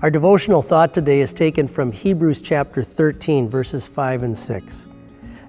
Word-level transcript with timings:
Our 0.00 0.12
devotional 0.12 0.62
thought 0.62 0.94
today 0.94 1.22
is 1.22 1.32
taken 1.32 1.66
from 1.66 1.90
Hebrews 1.90 2.40
chapter 2.40 2.84
13, 2.84 3.48
verses 3.48 3.88
5 3.88 4.22
and 4.22 4.38
6. 4.38 4.86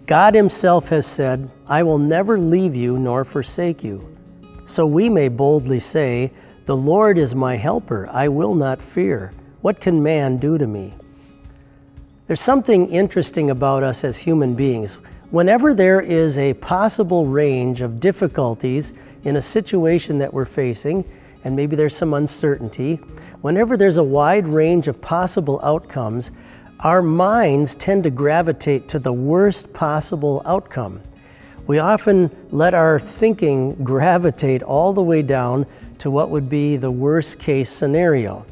God 0.07 0.33
Himself 0.33 0.89
has 0.89 1.05
said, 1.05 1.51
I 1.67 1.83
will 1.83 1.99
never 1.99 2.39
leave 2.39 2.75
you 2.75 2.97
nor 2.97 3.23
forsake 3.23 3.83
you. 3.83 4.17
So 4.65 4.87
we 4.87 5.07
may 5.07 5.29
boldly 5.29 5.79
say, 5.79 6.31
The 6.65 6.75
Lord 6.75 7.19
is 7.19 7.35
my 7.35 7.57
helper, 7.57 8.09
I 8.11 8.27
will 8.27 8.55
not 8.55 8.81
fear. 8.81 9.33
What 9.61 9.79
can 9.79 10.01
man 10.01 10.37
do 10.37 10.57
to 10.57 10.65
me? 10.65 10.95
There's 12.25 12.41
something 12.41 12.87
interesting 12.87 13.51
about 13.51 13.83
us 13.83 14.03
as 14.03 14.17
human 14.17 14.55
beings. 14.55 14.95
Whenever 15.29 15.75
there 15.75 16.01
is 16.01 16.39
a 16.39 16.55
possible 16.55 17.27
range 17.27 17.81
of 17.81 17.99
difficulties 17.99 18.95
in 19.25 19.35
a 19.35 19.41
situation 19.43 20.17
that 20.17 20.33
we're 20.33 20.45
facing, 20.45 21.05
and 21.43 21.55
maybe 21.55 21.75
there's 21.75 21.95
some 21.95 22.13
uncertainty, 22.13 22.95
whenever 23.41 23.77
there's 23.77 23.97
a 23.97 24.03
wide 24.03 24.47
range 24.47 24.87
of 24.87 24.99
possible 25.01 25.59
outcomes, 25.63 26.31
our 26.81 27.01
minds 27.01 27.75
tend 27.75 28.03
to 28.03 28.09
gravitate 28.09 28.87
to 28.87 28.99
the 28.99 29.11
worst 29.11 29.71
possible 29.73 30.41
outcome. 30.45 31.01
We 31.67 31.79
often 31.79 32.31
let 32.51 32.73
our 32.73 32.99
thinking 32.99 33.75
gravitate 33.83 34.63
all 34.63 34.93
the 34.93 35.03
way 35.03 35.21
down 35.21 35.65
to 35.99 36.09
what 36.09 36.29
would 36.29 36.49
be 36.49 36.77
the 36.77 36.89
worst 36.89 37.37
case 37.37 37.69
scenario. 37.69 38.45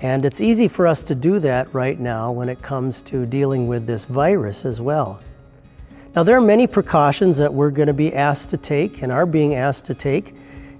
And 0.00 0.24
it's 0.24 0.40
easy 0.40 0.68
for 0.68 0.86
us 0.86 1.02
to 1.04 1.14
do 1.14 1.38
that 1.40 1.72
right 1.74 1.98
now 1.98 2.30
when 2.30 2.48
it 2.48 2.60
comes 2.60 3.02
to 3.02 3.24
dealing 3.24 3.66
with 3.66 3.86
this 3.86 4.04
virus 4.04 4.64
as 4.64 4.80
well. 4.80 5.20
Now, 6.14 6.22
there 6.22 6.36
are 6.36 6.42
many 6.42 6.66
precautions 6.66 7.38
that 7.38 7.52
we're 7.52 7.70
going 7.70 7.86
to 7.86 7.94
be 7.94 8.14
asked 8.14 8.50
to 8.50 8.58
take 8.58 9.02
and 9.02 9.10
are 9.10 9.24
being 9.24 9.54
asked 9.54 9.86
to 9.86 9.94
take 9.94 10.34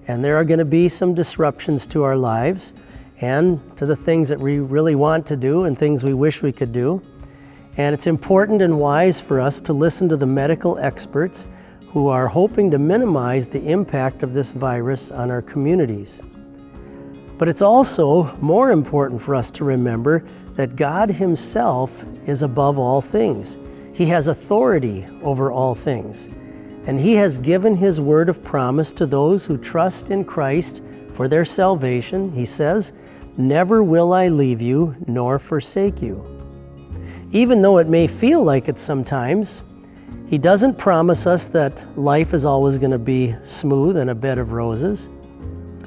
and 0.09 0.25
there 0.25 0.37
are 0.37 0.45
going 0.45 0.59
to 0.59 0.65
be 0.65 0.89
some 0.89 1.15
disruptions 1.15 1.87
to 1.89 2.03
our 2.03 2.17
lives 2.17 2.75
and 3.21 3.61
to 3.77 3.87
the 3.87 3.95
things 3.95 4.29
that 4.29 4.39
we 4.39 4.59
really 4.59 4.95
want 4.95 5.27
to 5.27 5.37
do 5.37 5.65
and 5.65 5.79
things 5.79 6.03
we 6.03 6.15
wish 6.15 6.43
we 6.43 6.53
could 6.53 6.73
do. 6.73 7.01
And 7.77 7.95
it's 7.95 8.07
important 8.07 8.61
and 8.63 8.79
wise 8.79 9.21
for 9.21 9.41
us 9.41 9.61
to 9.61 9.73
listen 9.73 10.09
to 10.09 10.17
the 10.17 10.27
medical 10.27 10.79
experts 10.79 11.47
who 11.87 12.09
are 12.09 12.27
hoping 12.27 12.71
to 12.71 12.79
minimize 12.79 13.47
the 13.47 13.65
impact 13.71 14.23
of 14.23 14.35
this 14.35 14.53
virus 14.53 15.11
on 15.11 15.31
our 15.31 15.43
communities. 15.43 16.21
But 17.39 17.49
it's 17.49 17.63
also 17.63 18.35
more 18.39 18.73
important 18.73 19.23
for 19.23 19.35
us 19.35 19.51
to 19.53 19.65
remember 19.65 20.25
that 20.55 20.77
God 20.77 21.11
Himself 21.11 22.05
is 22.27 22.43
above 22.43 22.79
all 22.79 23.01
things. 23.01 23.57
He 23.93 24.07
has 24.07 24.29
authority 24.29 25.07
over 25.23 25.53
all 25.53 25.75
things 25.75 26.31
and 26.87 27.01
He 27.01 27.15
has 27.15 27.39
given 27.39 27.75
His 27.75 28.01
word 28.01 28.29
of 28.29 28.43
promise 28.43 28.93
to 28.95 29.07
those 29.07 29.45
who 29.45 29.57
trust 29.57 30.11
in 30.11 30.25
Christ 30.25 30.83
for 31.13 31.29
their 31.29 31.45
salvation. 31.45 32.33
He 32.33 32.45
says, 32.45 32.93
Never 33.37 33.83
will 33.83 34.13
I 34.13 34.29
leave 34.29 34.61
you 34.61 34.95
nor 35.07 35.39
forsake 35.39 36.03
you. 36.03 36.25
Even 37.31 37.63
though 37.63 37.79
it 37.79 37.89
may 37.89 38.07
feel 38.07 38.43
like 38.43 38.69
it 38.69 38.79
sometimes, 38.79 39.63
He 40.27 40.39
doesn't 40.39 40.77
promise 40.77 41.27
us 41.27 41.47
that 41.47 41.99
life 41.99 42.35
is 42.35 42.45
always 42.45 42.79
going 42.79 42.91
to 42.91 42.99
be 42.99 43.35
smooth 43.43 43.97
and 43.97 44.11
a 44.11 44.15
bed 44.15 44.39
of 44.39 44.53
roses. 44.53 45.09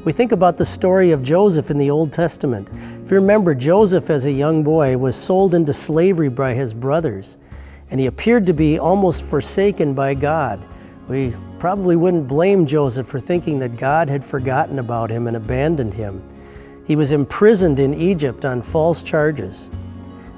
We 0.06 0.12
think 0.12 0.32
about 0.32 0.58
the 0.58 0.66
story 0.66 1.10
of 1.10 1.24
Joseph 1.24 1.72
in 1.72 1.80
the 1.80 1.90
Old 1.90 2.14
Testament. 2.14 2.70
If 3.04 3.10
you 3.10 3.16
remember, 3.16 3.56
Joseph, 3.56 4.12
as 4.12 4.26
a 4.26 4.32
young 4.32 4.62
boy, 4.62 4.96
was 4.96 5.16
sold 5.16 5.56
into 5.56 5.74
slavery 5.74 6.30
by 6.30 6.54
his 6.54 6.74
brothers, 6.74 7.40
and 7.90 8.00
he 8.00 8.06
appeared 8.06 8.46
to 8.46 8.54
be 8.54 8.78
almost 8.78 9.24
forsaken 9.24 9.96
by 9.96 10.14
God. 10.14 10.64
We 11.08 11.36
probably 11.60 11.96
wouldn't 11.96 12.28
blame 12.28 12.66
Joseph 12.66 13.08
for 13.08 13.20
thinking 13.20 13.60
that 13.60 13.78
God 13.78 14.10
had 14.10 14.26
forgotten 14.26 14.80
about 14.80 15.10
him 15.10 15.28
and 15.28 15.38
abandoned 15.38 15.94
him. 15.94 16.24
He 16.86 16.96
was 16.96 17.12
imprisoned 17.12 17.80
in 17.80 17.94
Egypt 17.94 18.46
on 18.46 18.62
false 18.62 19.04
charges. 19.04 19.70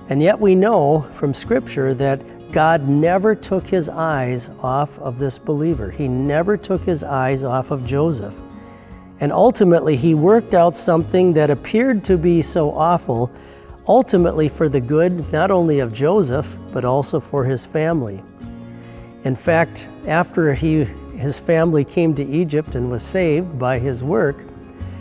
And 0.10 0.22
yet 0.22 0.40
we 0.40 0.56
know 0.56 1.06
from 1.14 1.34
Scripture 1.34 1.94
that 1.95 2.22
God 2.52 2.88
never 2.88 3.36
took 3.36 3.68
his 3.68 3.90
eyes 3.90 4.50
off 4.61 4.98
of 5.00 5.20
this 5.20 5.38
believer. 5.38 5.92
He 5.92 6.08
never 6.08 6.55
took 6.55 6.82
his 6.82 7.04
eyes 7.04 7.44
off 7.44 7.72
of 7.72 7.86
Joseph. 7.86 8.36
And 9.20 9.32
ultimately, 9.32 9.95
he 9.95 10.14
worked 10.14 10.54
out 10.54 10.78
something 10.78 11.34
that 11.34 11.49
appeared 11.49 12.04
to 12.05 12.17
be 12.17 12.42
so 12.42 12.72
awful, 12.72 13.32
ultimately 13.88 14.48
for 14.48 14.70
the 14.70 14.80
good 14.80 15.32
not 15.34 15.49
only 15.49 15.80
of 15.80 15.92
Joseph, 15.92 16.55
but 16.72 16.86
also 16.86 17.20
for 17.20 17.44
his 17.44 17.66
family. 17.66 18.23
In 19.23 19.36
fact, 19.36 19.88
after 20.05 20.54
he, 20.54 20.83
his 21.16 21.39
family 21.39 21.83
came 21.83 22.14
to 22.16 22.23
Egypt 22.23 22.76
and 22.76 22.89
was 22.89 23.04
saved 23.04 23.58
by 23.58 23.80
his 23.80 24.04
work, 24.04 24.38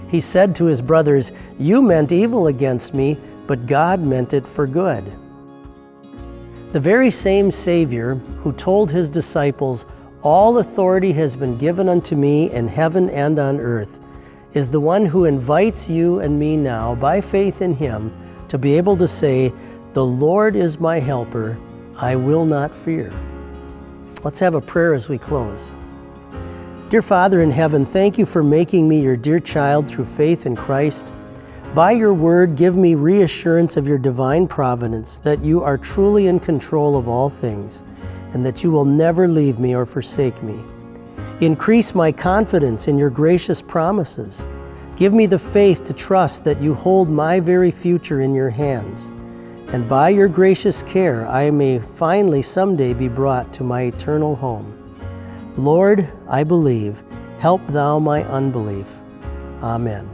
he 0.08 0.20
said 0.20 0.54
to 0.56 0.64
his 0.66 0.80
brothers, 0.80 1.32
You 1.58 1.82
meant 1.82 2.12
evil 2.12 2.46
against 2.46 2.94
me, 2.94 3.18
but 3.46 3.66
God 3.66 4.00
meant 4.00 4.32
it 4.32 4.46
for 4.46 4.66
good. 4.66 5.04
The 6.72 6.80
very 6.80 7.10
same 7.10 7.50
Savior 7.50 8.16
who 8.42 8.52
told 8.52 8.90
his 8.90 9.10
disciples, 9.10 9.86
All 10.22 10.58
authority 10.58 11.12
has 11.12 11.36
been 11.36 11.58
given 11.58 11.88
unto 11.88 12.16
me 12.16 12.50
in 12.50 12.68
heaven 12.68 13.10
and 13.10 13.38
on 13.38 13.60
earth, 13.60 14.00
is 14.54 14.68
the 14.68 14.80
one 14.80 15.06
who 15.06 15.24
invites 15.24 15.88
you 15.88 16.20
and 16.20 16.38
me 16.38 16.56
now, 16.56 16.94
by 16.94 17.20
faith 17.20 17.62
in 17.62 17.74
him, 17.74 18.12
to 18.48 18.58
be 18.58 18.76
able 18.76 18.96
to 18.96 19.06
say, 19.06 19.52
The 19.92 20.04
Lord 20.04 20.56
is 20.56 20.80
my 20.80 21.00
helper, 21.00 21.56
I 21.96 22.16
will 22.16 22.44
not 22.44 22.76
fear. 22.76 23.12
Let's 24.26 24.40
have 24.40 24.56
a 24.56 24.60
prayer 24.60 24.92
as 24.92 25.08
we 25.08 25.18
close. 25.18 25.72
Dear 26.90 27.00
Father 27.00 27.42
in 27.42 27.52
heaven, 27.52 27.86
thank 27.86 28.18
you 28.18 28.26
for 28.26 28.42
making 28.42 28.88
me 28.88 29.00
your 29.00 29.16
dear 29.16 29.38
child 29.38 29.88
through 29.88 30.06
faith 30.06 30.46
in 30.46 30.56
Christ. 30.56 31.12
By 31.76 31.92
your 31.92 32.12
word, 32.12 32.56
give 32.56 32.76
me 32.76 32.96
reassurance 32.96 33.76
of 33.76 33.86
your 33.86 33.98
divine 33.98 34.48
providence 34.48 35.18
that 35.18 35.44
you 35.44 35.62
are 35.62 35.78
truly 35.78 36.26
in 36.26 36.40
control 36.40 36.96
of 36.98 37.06
all 37.06 37.30
things 37.30 37.84
and 38.32 38.44
that 38.44 38.64
you 38.64 38.72
will 38.72 38.84
never 38.84 39.28
leave 39.28 39.60
me 39.60 39.76
or 39.76 39.86
forsake 39.86 40.42
me. 40.42 40.60
Increase 41.40 41.94
my 41.94 42.10
confidence 42.10 42.88
in 42.88 42.98
your 42.98 43.10
gracious 43.10 43.62
promises. 43.62 44.48
Give 44.96 45.12
me 45.12 45.26
the 45.26 45.38
faith 45.38 45.84
to 45.84 45.92
trust 45.92 46.42
that 46.42 46.60
you 46.60 46.74
hold 46.74 47.08
my 47.08 47.38
very 47.38 47.70
future 47.70 48.22
in 48.22 48.34
your 48.34 48.50
hands 48.50 49.12
and 49.68 49.88
by 49.88 50.08
your 50.10 50.28
gracious 50.28 50.82
care 50.84 51.26
I 51.26 51.50
may 51.50 51.78
finally 51.78 52.42
someday 52.42 52.92
be 52.92 53.08
brought 53.08 53.52
to 53.54 53.64
my 53.64 53.82
eternal 53.82 54.36
home. 54.36 54.72
Lord, 55.56 56.08
I 56.28 56.44
believe. 56.44 57.02
Help 57.38 57.66
thou 57.66 57.98
my 57.98 58.24
unbelief. 58.24 58.86
Amen. 59.62 60.08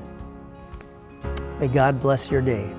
May 1.60 1.68
God 1.68 2.00
bless 2.00 2.30
your 2.30 2.42
day. 2.42 2.72